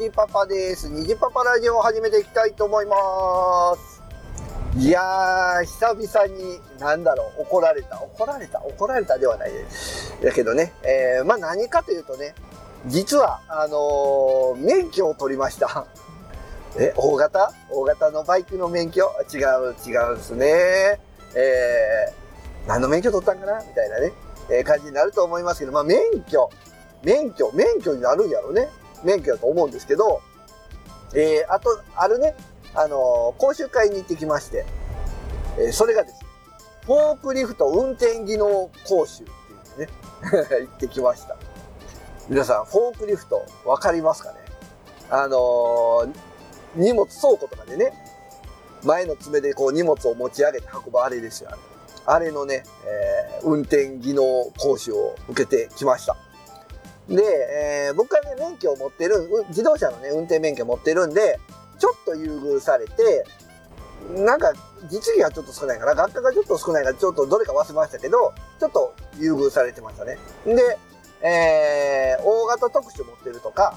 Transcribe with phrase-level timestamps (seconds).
[0.00, 0.88] 虹パパです。
[0.88, 2.96] 虹パパラジオを始めていきたいと思いま
[3.76, 4.02] す。
[4.78, 10.16] いやー、久々に、なんだろう、怒られた、怒られた、怒られたではないです。
[10.22, 12.34] だけどね、えー、まあ何かというとね、
[12.86, 15.86] 実は、あのー免許を取りました。
[16.78, 17.52] え、大型？
[17.68, 19.04] 大型のバイクの免許？
[19.30, 20.98] 違う、違うんですね。
[21.36, 23.58] えー、何の免許取ったんかな？
[23.58, 24.12] みたいなね、
[24.50, 26.48] えー感じになると思いますけど、まあ免許、
[27.02, 28.70] 免許、免許になるんやろね。
[29.04, 30.20] 免許だと思うんですけど、
[31.14, 32.34] えー、あと、あるね、
[32.74, 34.64] あのー講習会に行ってきまして、
[35.58, 36.20] えーそれがですね、
[36.84, 39.26] フォークリフト運転技能講習っ
[39.76, 39.88] ていうね、
[40.66, 41.36] 行ってきました。
[42.28, 44.38] 皆さん、フォークリフト、わかりますかね？
[45.10, 46.14] あのー
[46.76, 47.92] 荷物倉庫とかでね、
[48.84, 51.50] 前の爪でこう荷物を持ち上げて運ぶあれですよ。
[51.50, 51.58] あれ
[52.06, 54.22] あれのね、えー運転技能
[54.58, 56.16] 講習を受けてきました。
[57.10, 61.40] で、えー僕はね、免許を持ってる、う自動車のね、運転免許持ってるんで、
[61.78, 63.24] ちょっと優遇されて、
[64.14, 64.52] なんか、
[64.88, 70.18] 実技がちょっと少ないから、学科がちょっと少ないから、ちょっとどれか忘れましたけど、ちょっと優遇されてましたね。
[70.46, 70.78] で、
[71.22, 73.74] えー大型特殊持ってるとか、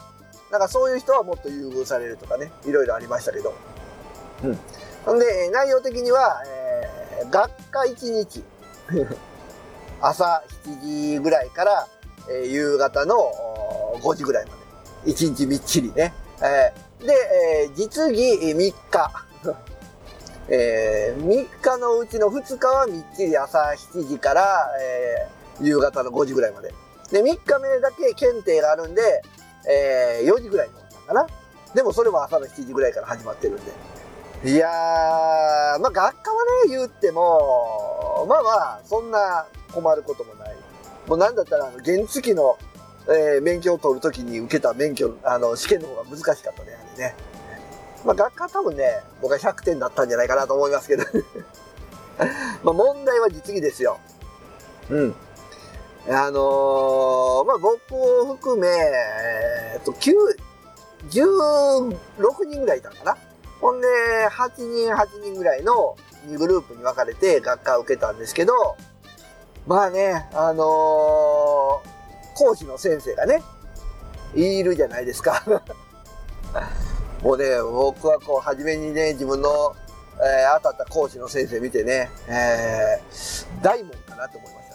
[0.51, 3.53] なんかそういう人はもっと優遇されるとかね、いろいろありましたけど。
[4.43, 4.59] うん。
[5.05, 8.43] ほんで、えー内容的には、えー学科1日。
[10.01, 11.87] 朝7時ぐらいから、
[12.29, 13.31] えー夕方の
[14.01, 14.51] 5時ぐらいま
[15.05, 15.11] で。
[15.11, 16.13] 1日みっちりね。
[16.41, 18.55] えーで、えー実技3
[18.91, 19.11] 日。
[20.49, 23.59] えー3日のうちの2日はみっちり朝
[23.93, 26.73] 7時から、えー夕方の5時ぐらいまで。
[27.11, 29.21] で、3日目だけ検定があるんで、
[29.69, 31.27] えー4時ぐらいに終わったかな。
[31.75, 33.65] でもそれも朝の7時ぐらいから始まってるん
[34.43, 34.51] で。
[34.51, 40.52] いやー、まあ学科はね、言っても、まあまあ、そんな困ることもない。
[41.07, 42.57] もうなんだったら、原付きの、
[43.07, 47.15] えー免許を取るときに受けた免許、あの、試験の方が難しかったね、あれね。
[48.05, 51.03] まあ学科は多分ね、僕は100点だったんじゃないかなと思いますけど。
[52.63, 53.97] まあ問題は実技ですよ。
[54.89, 55.15] うん。
[56.09, 60.13] あのーまあ僕を含め、えーっと、9、
[61.09, 63.17] 16人ぐらいいたのかな。
[63.59, 63.87] ほんで、
[64.29, 65.95] 8人、8人ぐらいの
[66.27, 68.75] 2グループに分かれて学科を受けたんですけど、
[69.65, 71.93] まあね、あのー
[72.35, 73.43] 講師の先生がね、
[74.33, 75.43] いるじゃないですか。
[77.21, 79.75] もうね、僕はこう、初めにね、自分の、
[80.19, 84.69] えー当たった講師の先生見てね、えー大門かなと思いまし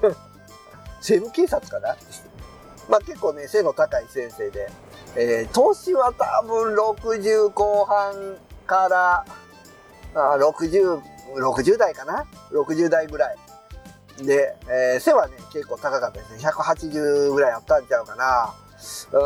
[0.00, 0.14] たね。
[1.00, 1.96] 西部警察かな
[2.88, 4.70] まあ結構ね、背の高い先生で、
[5.14, 8.36] えー年は多分60後半
[8.66, 9.24] から、
[10.14, 11.00] あ60、
[11.36, 13.36] 60代かな ?60 代ぐらい。
[14.18, 16.38] で、えー背はね、結構高かったですね。
[16.38, 18.54] 180ぐらいあったんちゃうかな。
[19.12, 19.20] うん。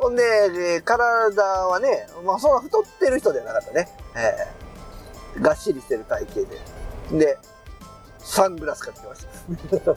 [0.00, 3.88] ほんで、体はね、まあそんな太ってる人ではなかったね。
[4.16, 4.62] えー
[5.40, 6.34] がっしりしてる体型
[7.10, 7.18] で。
[7.18, 7.38] で、
[8.18, 9.26] サングラスかけてきまし
[9.84, 9.92] た。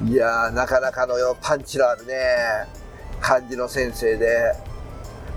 [0.04, 2.66] いやー、なかなかのよ、パンチのあるね、
[3.20, 4.54] 感じの先生で、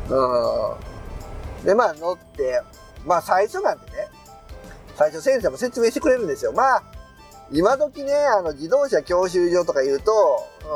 [0.10, 1.66] うん。
[1.66, 2.62] で、まあ乗って、
[3.06, 4.08] まあ最初なんでね、
[4.96, 6.52] 最初先生も説明してくれるんですよ。
[6.52, 6.84] まあ、
[7.52, 10.12] 今時ね、あの自動車教習所とか言うと、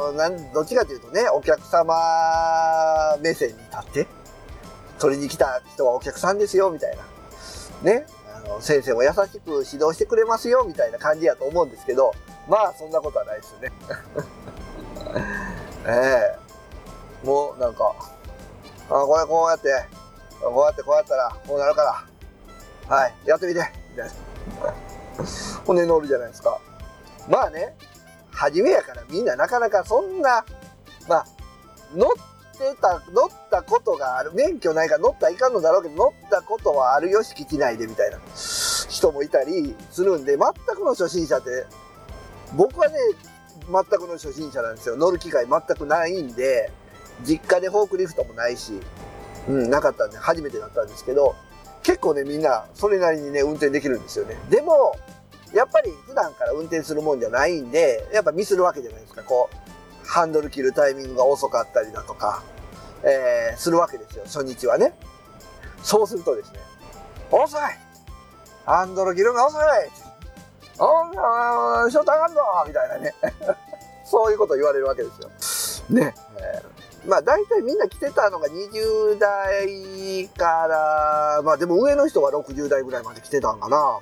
[0.09, 1.93] うんなんどっちかというとね、お客様
[3.21, 4.07] 目線に立って、
[4.99, 7.03] 取りに来た人はお客さんですよ、みたいな。
[7.91, 8.05] ね。
[8.35, 12.11] あの先生も優しく指導してくれますよ、みたいな感じやと思うんですけど、
[12.49, 13.71] まあそんなことはないですよね。
[15.85, 16.37] え
[17.23, 17.93] えもうなんか、
[18.89, 19.85] あこれこうやって、
[20.41, 22.05] こうやってこうやったらこうなるか
[22.89, 23.59] ら、はい、やってみて、
[23.91, 24.82] みたいな。
[25.65, 26.59] ほんで乗るじゃないですか。
[27.29, 27.75] まあね、
[28.31, 30.45] 初めやからみんななかなかそんな、
[31.07, 31.25] まあ、
[31.95, 32.09] 乗っ
[32.57, 38.19] てた、乗ったことがある、免許ないから乗ったらいかんのだろうけど、乗ったことはあるよ、敷地内でみたいな
[38.89, 41.65] 人もいたりするんで、全くの初心者って、
[42.55, 42.95] 僕はね、
[43.65, 44.95] 全くの初心者なんですよ。
[44.97, 46.71] 乗る機会全くないんで、
[47.23, 48.79] 実家でフォークリフトもないし、
[49.47, 51.35] うん、なかったんで、初めてだったんですけど、
[51.83, 54.37] 結構ね、みんな、それなりにね、運転できるんですよね。
[54.49, 54.95] でも、
[55.53, 59.23] やっぱり普段から運転するもんじゃないんで、やっぱミスるわけじゃないですか。
[59.23, 62.43] こう、ハンドル切るタイミングが遅かったりだとか、
[63.03, 64.93] えー、するわけですよ、初日はね。
[65.83, 66.59] そうするとですね、
[67.31, 67.61] 遅い
[68.65, 69.61] ハンドル切るのが遅い
[70.79, 73.13] おんショート上がんのみたいなね。
[74.05, 75.95] そういうこと言われるわけですよ。
[75.95, 76.15] ね。
[76.37, 76.73] えー
[77.05, 83.99] まあ大体みんな来てたのが20代から、まあでも上の人は60代ぐらいまで来てたんかな。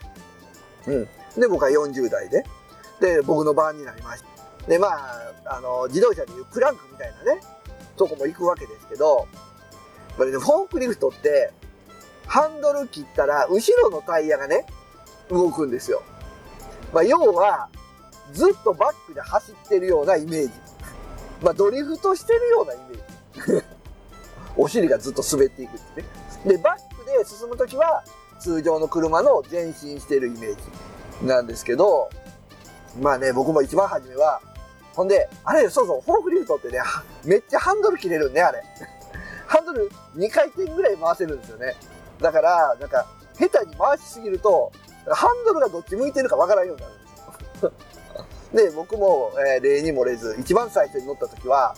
[0.88, 1.08] うん。
[1.38, 2.44] で、僕は40代で。
[3.00, 4.68] で、僕の番になりました。
[4.68, 7.42] で、まあ、あの、自動車でいうクランクみたいなね、
[7.98, 9.28] とこも行くわけですけど、
[10.18, 11.52] これね、フォークリフトって、
[12.28, 14.66] ハンドル切ったら、後ろのタイヤがね、
[15.30, 16.04] 動くんですよ。
[16.94, 17.70] まあ、要は、
[18.34, 20.52] ずっとバックで走ってるようなイメージ。
[21.42, 23.66] まあ、ドリフトしてるようなイメージ。
[24.56, 26.08] お尻がずっと滑っていくってね。
[26.46, 28.04] で、バックで進むときは、
[28.40, 30.62] 通常の車の前進してるイメージ
[31.24, 32.10] なんですけど、
[33.00, 34.42] まあね、僕も一番初めは、
[34.94, 36.80] ほんで、あれ、そうそう、フォークリフトってね、
[37.24, 38.64] めっちゃハンドル切れるね、あれ。
[39.48, 41.76] ハンドル2回転ぐらい回せるんですよね。
[42.20, 43.06] だから、なんか、
[43.38, 44.72] 下手に回しすぎると、
[45.10, 47.72] ハンドルがどっち向いてるかわからんようになるんですよ。
[48.70, 51.76] で、僕も、えー、例に漏れず、一番最初に乗った時は、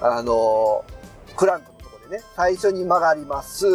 [0.00, 3.66] あのー、クランクのとこでね、最初に曲がります。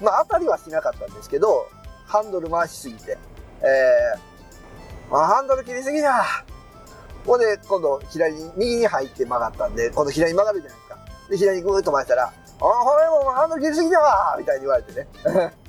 [0.00, 1.68] まあ、当たりはしなかったんですけど、
[2.06, 3.18] ハンドル回しすぎて、
[3.64, 6.44] えー、あ、ハンドル切りすぎだ
[7.26, 10.98] ほんで、今度、左に、右に入って曲がったんで、今度左に曲がるじゃないですか。
[11.30, 15.08] で、左にぐーっと回したら、あ、これもうハンドル切りすぎだわみたいに言われてね。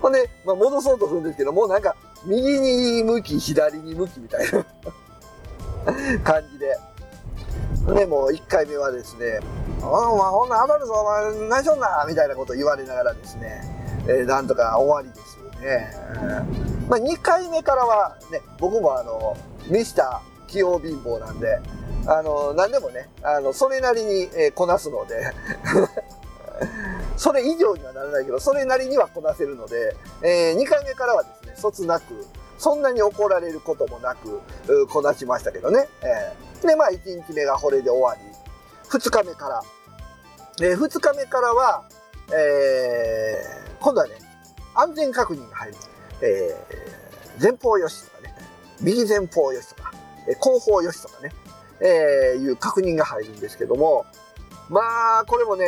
[0.00, 4.64] ほんで、まあ、戻そうとするんですけど、もうなんか、右に向き、左に向きみたいな
[6.22, 6.78] 感じで。
[7.94, 9.40] で、もう1回目はですね、
[9.82, 13.62] あお前ほんな当たるぞ、お前何しょんなみたいなこと言われながらですね、
[14.06, 15.92] えー、なんとか終わりですね。
[16.88, 19.36] まあ、2回目からはね、僕もあの、
[19.68, 21.60] ミスター器用貧乏なんで、
[22.06, 25.32] あの、何でもね、あの、それなりに、え、こなすので
[27.16, 32.26] それ以上にはならないけど、それなりにはこなせるので、えー、2回目からはですね、そつなく、
[32.58, 34.40] そんなに怒られることもなく、
[34.88, 35.88] こなしましたけどね。
[36.02, 38.20] えー、で、まあ、1日目がこれで終わり、
[38.88, 39.62] 2日目から、
[40.62, 41.84] えー、2日目からは、
[42.32, 44.14] えー、今度はね、
[44.74, 45.76] 安全確認が入る。
[46.22, 48.34] えー、前方よしとかね、
[48.80, 49.92] 右前方よしとか、
[50.28, 51.32] え後方よしとかね、
[51.80, 54.04] えー、いう確認が入るんですけども、
[54.68, 54.80] ま
[55.20, 55.66] あ、これもね、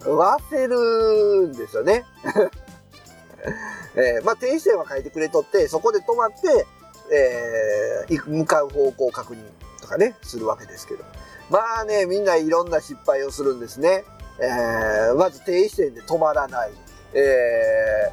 [0.00, 2.04] 忘れるんですよね。
[3.94, 6.66] えー、まあ、停止線は書いてくれとって、そこで止まって、
[7.10, 9.38] えー、向かう方向確認
[9.80, 11.04] とかね、するわけですけど。
[11.48, 14.04] まあね、みんないろんな失敗をするんですね。
[14.40, 16.72] えー、まず停止線で止まらない。
[17.14, 18.12] え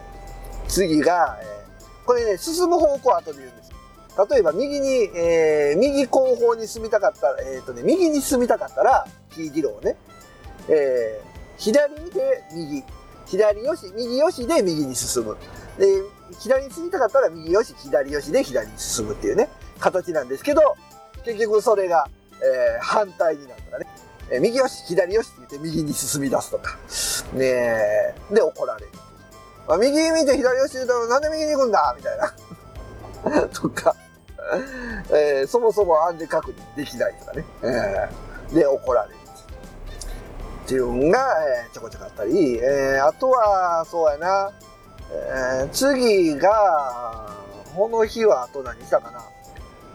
[0.66, 3.72] ー、次が、えー、これね、進む方向は後で言うんです。
[4.32, 9.98] 例えば右に、えー、右後方に進みたかったら、えっ、ー、とね、右に進みたかったら、キー議論をね、
[10.70, 12.84] えー、左見て右。
[13.28, 15.36] 左よし、右よしで右に進む。
[15.78, 15.88] で、
[16.40, 19.50] 左に進みたかったら右よし、左よしで左に進むっていうね、
[19.80, 20.62] 形なんですけど、
[21.26, 23.88] 結局それが、えー、反対になるとかね。
[24.30, 26.78] えー、右よし、左よしって言って右に進み出すとか。
[27.36, 28.92] ねえ、で怒られる。
[29.68, 31.96] まあ、右見て左よしって言ったらなんで右に行くんだ？
[31.98, 33.48] みたいな。
[33.54, 33.96] とか、
[35.10, 37.46] えー、そもそも安全確認できないとかね。
[37.64, 39.16] えー、で怒られる。
[40.66, 41.20] っていうのが、
[41.66, 44.52] えー、ちょこちょこあったり、えー、あとは、そうやな、
[45.12, 47.36] えー、次が、
[47.76, 49.22] この日はあと何したかな。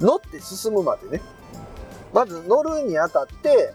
[0.01, 1.23] 乗って進むまでね。
[2.13, 3.75] まず乗るにあたって、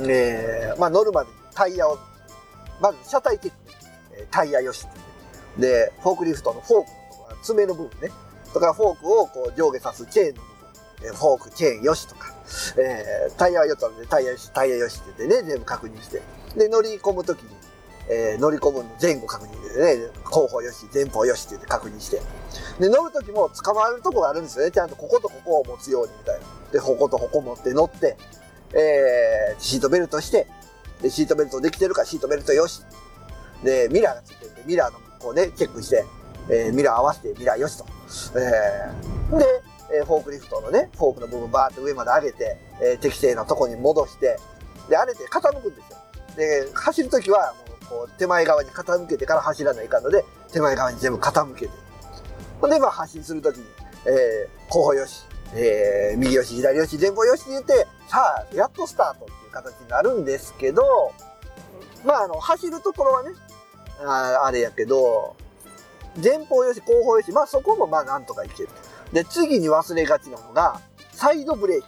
[0.00, 1.98] え、まあ乗るまでタイヤを、
[2.80, 4.26] まず車体チェックね。
[4.30, 4.86] タイヤよし。
[5.58, 8.10] で、フォークリフトのフォークのところ、爪の部分ね。
[8.52, 10.48] とかフォークをこう上下さすチェーンの部
[11.08, 11.16] 分。
[11.16, 12.34] フォーク、チェーンよしとか。
[12.78, 16.22] えー、タイヤは4つあるんで、タイヤよし、タイヤよしって言ってね、全部確認して。
[16.56, 17.48] で、乗り込むときに、
[18.08, 22.20] えー、乗り込むの前後確認でね、後方よし、前方よしって言って確認して。
[22.80, 24.72] で、乗るときも捕まるとこがあるんですよね。
[24.72, 26.46] ちゃんとこことここを持つようにみたいな。
[26.72, 28.16] で、こことここ持って乗って、
[28.74, 30.46] えー、シートベルトして、
[31.02, 32.82] で、シートベルトできてるかシートベルトよし。
[33.64, 36.04] で、ミラーがついてるんで、ミラーのこうね、チェックして、
[36.48, 37.86] えー、ミラー合わせてミラーよしと。
[38.38, 39.46] えー、で、
[39.98, 44.38] えー、フォークリフトのね、フォークの部分バーって上まで上げて、えー、適正なとこに戻して、
[44.88, 45.98] で、あれで傾くんですよ。
[46.36, 51.72] で、走るときは、もう、こう、手前側に傾けてから走らないかんので、手前側に全部傾けて。
[52.60, 53.64] ほんで、まあ、発進するときに、
[54.06, 60.82] えー、後方よし、えー、右よし、左よし、前方よしって言って、さあ、やっとスタートっていう形になるんですけど、
[62.04, 63.30] まあ、あの、走るところはね、
[64.04, 65.36] ああれやけど、
[66.22, 68.68] 前方よし、後方よし、まあそこもまあなんとかいける。
[69.12, 70.80] で、次に忘れがちなのが、
[71.12, 71.86] サイドブレーキ。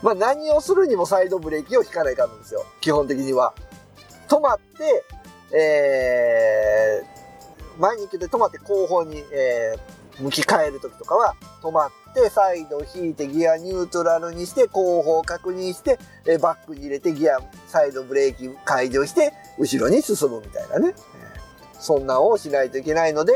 [0.02, 2.64] まあ何をするにもサイドブレーキを引かないかんですよ。
[2.80, 3.54] 基本的には。
[4.28, 5.04] 止まって、
[5.56, 20.94] えー、前に行けて止まって後方に、えー、向き変えるときとかは、止まって、サイド引いてギアニュートラルにして、後方確認して、え、バックに入れてギア、サイドブレーキ解除して、後ろに進むみたいなね。
[21.78, 23.34] そんなんをしないといけないので、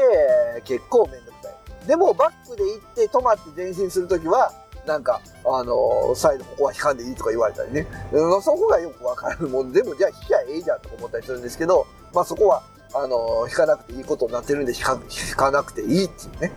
[0.64, 1.50] 結構めんどくさ
[1.84, 1.86] い。
[1.86, 4.50] でもバックで行って止まって前進するときは、
[4.86, 7.86] なんか、あの、再度ここは引かんでいいとか言われたりね。
[8.12, 12.62] うん、そこがよくわかるもんでも、じゃあ引きゃええじゃんとか思ったりするんですけど、まあそこは、
[12.94, 14.82] あの、引かなくていいことになってるんで引
[15.36, 16.52] か、なくていいっていうね。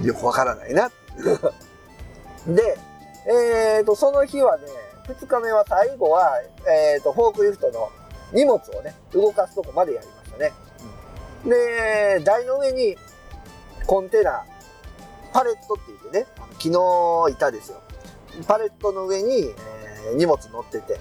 [0.00, 0.99] うん、よくわからないなって。
[2.46, 2.78] で、
[3.26, 4.64] えっ、ー、と、その日はね、
[5.08, 7.90] 2日目は最後は、えっ、ー、と、フォークリフトの
[8.32, 10.52] 荷物をね、動かすとこまでやりましたね。
[11.44, 12.96] で、台の上に
[13.86, 14.44] コンテナ、
[15.32, 16.26] パレットって言ってね、
[16.58, 17.80] 昨日いたですよ。
[18.46, 20.98] パレットの上に、えー、荷物乗ってて、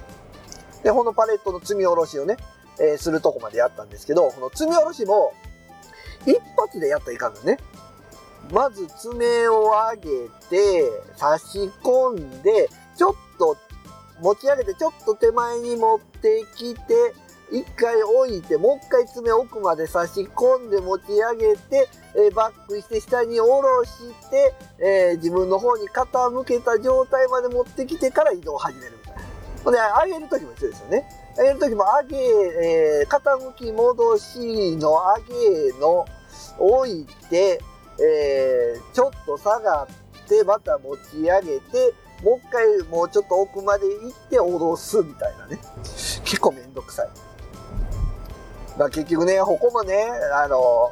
[0.83, 2.37] で、このパレットの積み下ろしをね、
[2.79, 5.33] えー、するとこまでやったんですけど、この積み下ろしも、
[6.25, 7.57] 一発でやったらいかんのね。
[8.51, 13.57] まず爪を上げて、差し込んで、ちょっと
[14.21, 17.13] 持ち上げて、ちょっと手前に持ってきて、
[17.51, 23.91] 一回置いて、もう一回爪奥まで差し込んで持ち上げて、え、バックして下に下ろし
[24.29, 29.21] て、えー、自分の方に傾けた状態まで持ってきてから移動を始めるみたいな。
[29.63, 31.09] ほんで、上げるときも一緒ですよね。
[31.37, 32.17] 上げるときも上げ、
[33.01, 36.05] えー、傾き戻しの上げの
[36.59, 37.61] 置いて、
[38.01, 45.59] えー、ちょっと下がって、また持ち上げて、もう一回もうちょっと奥まで行って下ろすみたいなね。
[46.23, 47.09] 結構めんどくさい。
[48.77, 50.91] まあ結局ね、ここもね、あの、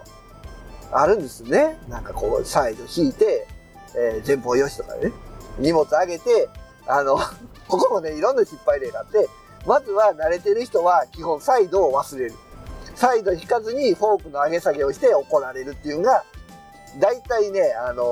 [0.92, 1.78] あるんですね。
[1.90, 3.48] なんかこう、サイド引いて、
[3.96, 5.12] えー、前方よしとかね、
[5.60, 6.50] 荷物上げて、
[6.86, 7.18] あの、
[7.68, 9.28] ここもね、いろんな失敗例があって、
[9.66, 12.34] まずは慣れてる人は基本サイドを忘れる。
[12.96, 16.24] サイド引かずにフォークの上げ下げをして怒られるっていうのが、
[17.00, 18.04] 大体ね、あの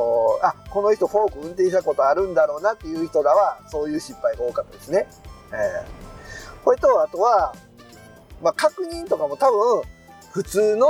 [0.41, 5.07] ー、あ、この人フォーク運転したことあるんだろうなっていう人らは、そういう失敗が多かったですね。
[5.51, 7.55] えー、これと、あとは、
[8.41, 9.81] まあ、確認とかも多分、
[10.31, 10.87] 普通の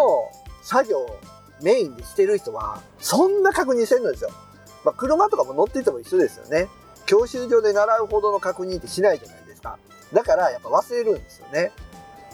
[0.64, 1.20] 作業
[1.62, 4.32] メインでしてる人は、そんな確認してるんですよ。
[4.84, 6.68] まあ、車とかも乗ってても一緒ですよね。
[7.06, 9.78] 教習所で習うほどの確認ってしないじゃないですか。
[10.12, 11.72] だからやっぱ忘れるんですよね。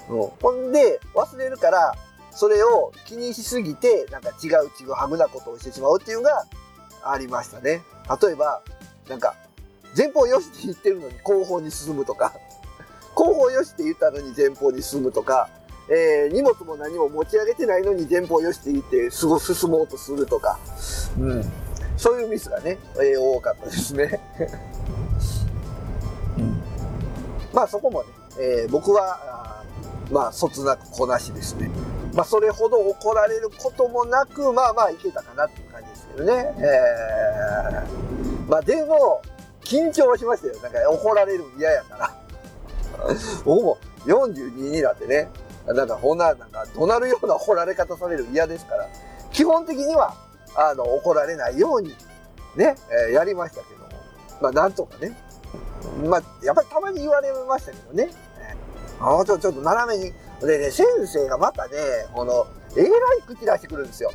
[0.09, 1.93] うん、ほんで、忘れるから、
[2.31, 6.45] それを気にしすぎて、なんか違うちぐはぐなことをしてしまうっていうのが
[7.03, 7.81] ありましたね。
[8.21, 8.61] 例えば、
[9.09, 9.35] なんか、
[9.97, 12.33] 前方よしって言ってるのに後方に進むとか、
[13.13, 15.49] 後方よしって言ったのに前方に進むとか、
[15.89, 20.57] えー、荷物も何も持ち上げてないのに前方よしって言ってすご進もうとするとか、
[21.19, 21.43] うん、
[21.97, 24.21] そういうミスがね、えー、多かったですね。
[26.37, 26.63] うん、
[27.53, 28.09] まあそこもね、
[28.39, 29.63] えー、僕は、
[30.11, 31.69] まあ、そつなくこなしですね。
[32.13, 36.53] まあ、それほど怒られることもなく、まあまあいけたかなっていう感じですけどね。
[36.57, 39.21] えー、まあでも、
[39.63, 40.59] 緊張はしましたよ。
[40.61, 42.21] なんか怒られる嫌やから。
[43.45, 45.29] 僕も42になってね、
[45.65, 48.87] なんかほな、なんか怒鳴るような怒られ方される嫌ですから、
[49.31, 50.15] 基本的には、
[50.55, 51.95] あの、怒られないように、
[52.55, 52.75] ね、
[53.07, 53.87] えー、やりましたけども、
[54.41, 55.17] まあなんとかね、
[56.05, 61.71] まあ、やっぱりたまに言われましたけどね、えー、あちょちょっと斜めに、でね、先生がまたね、
[62.13, 62.91] この、えらい
[63.27, 64.11] 口出してくるんですよ。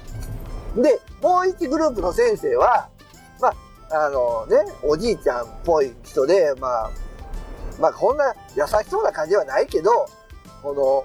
[0.76, 2.88] で、もう一グループの先生は、
[3.40, 3.48] ま
[3.90, 6.90] あ、あのね、おじいちゃんっぽい人で、まあ、
[7.80, 10.06] まあこんな優しそうな感じはないけど、
[10.62, 11.04] この、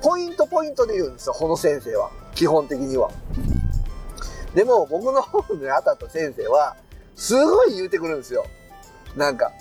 [0.00, 2.10] ポイントポイントで言うんですよ、この先生は。
[2.34, 3.10] 基本的には。
[4.54, 6.76] でも僕の方に当たった先生は、
[7.14, 8.44] すごい言うてくるんですよ。
[9.16, 9.52] なんか、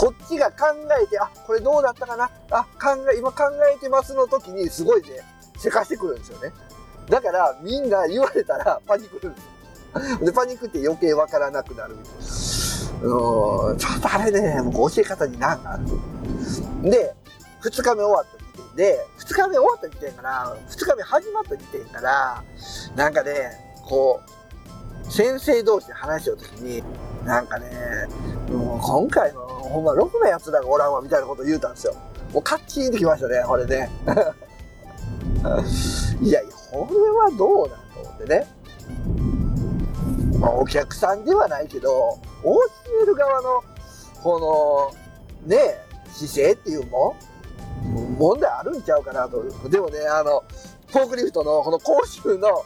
[0.00, 0.56] こっちが考
[1.02, 2.30] えて、あ、これどうだったかな？
[2.52, 5.08] あ、考え、今考えてますの時にすごいね、
[5.56, 6.52] せかしてくるんですよね。
[7.08, 9.44] だからみんな言われたらパニックるんです
[10.20, 10.24] よ。
[10.24, 12.18] で、パニックって余計わからなくなるみたいな。
[13.08, 15.86] うん、ちょっとあれね、僕教え方になんかある。
[16.88, 17.14] で、
[17.60, 22.44] 二日目終わった時点で、二日目終わった時点から、二日目始まった時点から、
[22.94, 24.20] なんかね、こ
[25.04, 26.84] う、先生同士で話しようときに、
[27.24, 28.06] なんかね、
[28.48, 31.94] もう今回のほんまろくな奴らがおらんわみたいなこと言うたんですよ。
[32.32, 33.90] もうカッチンってきましたね、これね。
[36.20, 38.46] いやいや、これはどうなんと思ってね。
[40.38, 42.60] まあ、お客さんではないけど、教
[43.02, 43.64] える側の、
[44.22, 44.92] こ
[45.44, 45.78] の、ね、
[46.12, 47.16] 姿勢っていうも、
[48.18, 49.42] 問題あるんちゃうかなと。
[49.68, 50.44] でもね、あの、
[50.88, 52.64] フォークリフトのこの講習の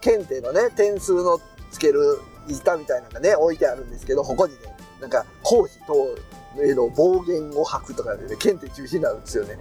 [0.00, 2.18] 検定のね、点数のつける
[2.54, 4.58] 板みたいなのがね、置いてあるんですけど、ここにね、
[5.00, 6.16] なんか講師と
[6.62, 9.58] への暴言を吐くとかでね、検定中止になるんですよね。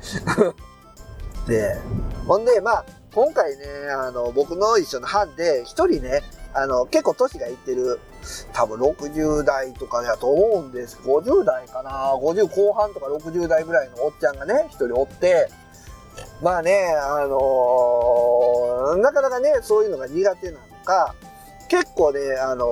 [1.48, 1.77] で、
[2.27, 3.65] ほんで、まあ、今回ね、
[3.96, 8.00] あの、僕の一緒の班で、一人ね、あの、結構年がいってる、
[8.51, 10.98] 多分60代とかだと思うんです。
[11.03, 15.50] 50代かな ?50 後半とか60代ぐらいのおっちゃんがね、一人おって、
[16.41, 21.15] まあね、あのー、なかなかね、そういうのが苦手なのか、
[21.69, 22.67] 結構ね、あのー、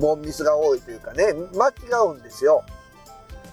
[0.00, 1.72] ボンミスが多いというかね、間違
[2.06, 2.64] うんですよ。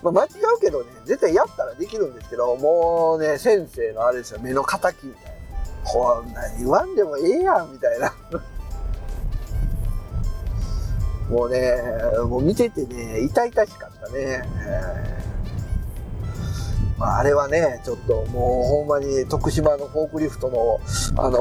[0.03, 0.27] まあ、間違
[0.57, 5.31] うけどね、絶対やったらできるんですけど、もうね、先生のあれですよ、目の敵みたいな。
[5.83, 8.13] こんな言わんでもええやん、みたいな。
[11.29, 11.81] もうね、
[12.27, 14.43] もう見ててね、痛々しかったね。
[14.67, 15.24] えー
[16.97, 20.79] まあ、あれはね、ちょっともうほんまに徳島のフォークリフトの、
[21.21, 21.39] あの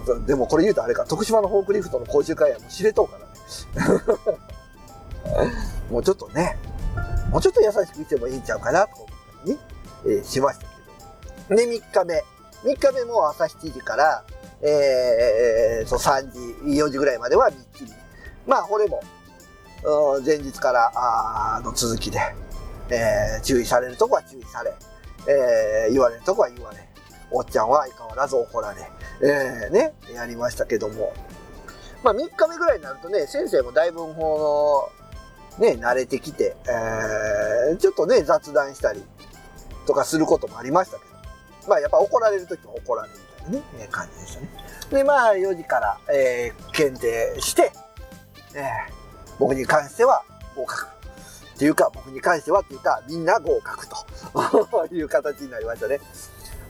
[0.00, 4.38] ー、でもこれ言うとあれか、徳島のフォークリフトの講習会はもう知れとうからね。
[5.90, 6.56] もうちょっとね、
[7.30, 9.58] もうちょっと優しくしてもいいんちゃうかなと思ったりに、
[10.06, 10.66] えー、しました
[11.48, 11.56] けど。
[11.56, 12.24] で、3日目。
[12.64, 14.24] 3日目も朝7時から、
[14.62, 16.38] えー、そう3時、
[16.80, 17.92] 4時ぐらいまではみっちり。
[18.46, 19.00] まあ、これも、
[20.24, 22.18] 前日からあの続きで、
[22.90, 24.72] えー、注意されるとこは注意され、
[25.26, 26.78] えー、言われるとこは言われ、
[27.30, 28.80] おっちゃんは相変わらず怒られ、
[29.22, 31.12] えー、ね、やりましたけども。
[32.02, 34.90] まあ3日目ぐらいになるとね、先生もだいぶこ
[35.58, 39.02] の、ね、慣れてきて、えー、ちょっとね、雑談したり
[39.86, 43.14] とかすることもありましたけど、まあやっぱ怒られるときも怒られる
[43.48, 44.48] みたいなね、感じでしたね。
[44.90, 47.72] で、まあ4時から、えー、検定して、
[48.54, 48.64] えー、
[49.38, 50.22] 僕に関しては
[50.54, 50.97] 合格。
[51.58, 53.96] っていうか、僕に関してはっていうか、みんな合格と
[54.94, 55.98] いう形になりましたね。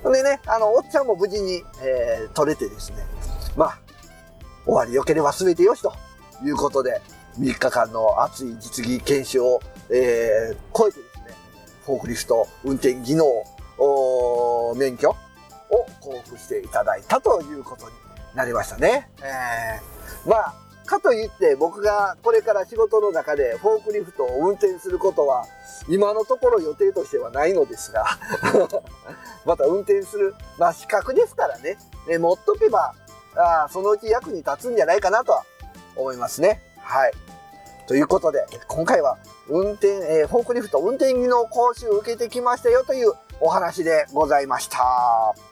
[0.02, 3.07] でね、あの、おっちゃんも無事に、えー、取れてですね、
[3.54, 3.78] まあ、
[4.64, 5.92] 終わり良ければ全てよしと
[6.42, 7.02] いうことで、
[7.38, 11.37] 3日間の熱い実技研修を、えー、超えてですね、
[11.85, 13.26] フォークリフト運転技能
[14.75, 15.16] 免許を
[16.00, 17.95] 交付していただいたということに
[18.35, 19.11] なりましたね。
[19.21, 25.47] えー、まあ、かといって僕がこれから仕事の中でフォークリフトを運転することは
[25.88, 28.07] 今のところ予定としてはないのですが
[29.47, 31.78] また運転する、まあ資格ですからね、
[32.09, 32.95] ね持っとけば
[33.37, 35.45] あそのうち役に立つんじゃないかなとは
[35.95, 36.60] 思いますね。
[36.80, 37.13] はい。
[37.86, 39.17] ということで、今回は
[39.49, 45.48] 運転、えー、フォークリフト運転技能講習を受けてきましたよというお話でございました。